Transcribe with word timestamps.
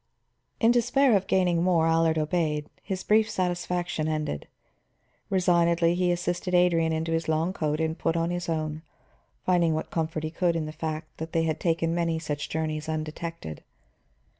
In 0.59 0.71
despair 0.71 1.15
of 1.15 1.27
gaining 1.27 1.61
more, 1.61 1.85
Allard 1.85 2.17
obeyed, 2.17 2.67
his 2.81 3.03
brief 3.03 3.29
satisfaction 3.29 4.07
ended. 4.07 4.47
Resignedly 5.29 5.93
he 5.93 6.11
assisted 6.11 6.55
Adrian 6.55 6.91
into 6.91 7.11
his 7.11 7.27
long 7.27 7.53
coat 7.53 7.79
and 7.79 7.95
put 7.95 8.17
on 8.17 8.31
his 8.31 8.49
own, 8.49 8.81
finding 9.45 9.75
what 9.75 9.91
comfort 9.91 10.23
he 10.23 10.31
could 10.31 10.55
in 10.55 10.65
the 10.65 10.71
fact 10.71 11.17
that 11.19 11.33
they 11.33 11.43
had 11.43 11.59
taken 11.59 11.93
many 11.93 12.17
such 12.17 12.49
journeys 12.49 12.89
undetected. 12.89 13.63